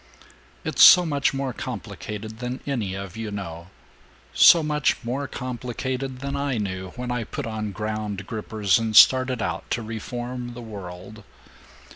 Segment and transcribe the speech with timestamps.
[0.65, 3.67] "It's so much more complicated than any of you know
[4.33, 9.43] so much more complicated than I knew when I put on Ground Grippers and started
[9.43, 11.23] out to reform the world.